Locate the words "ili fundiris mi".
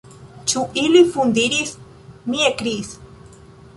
0.83-2.43